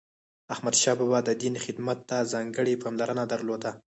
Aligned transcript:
احمدشاه 0.53 0.95
بابا 0.99 1.19
د 1.25 1.29
دین 1.41 1.55
خدمت 1.65 1.99
ته 2.09 2.17
ځانګړی 2.33 2.73
پاملرنه 2.83 3.23
درلوده. 3.33 3.71